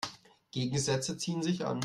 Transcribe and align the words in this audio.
Gegensätze 0.49 1.15
ziehen 1.15 1.43
sich 1.43 1.63
an. 1.63 1.79